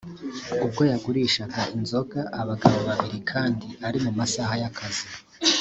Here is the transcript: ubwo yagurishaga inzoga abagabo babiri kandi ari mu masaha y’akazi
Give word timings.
ubwo 0.65 0.81
yagurishaga 0.91 1.61
inzoga 1.77 2.19
abagabo 2.41 2.77
babiri 2.87 3.19
kandi 3.31 3.67
ari 3.87 3.97
mu 4.05 4.11
masaha 4.19 4.53
y’akazi 4.61 5.05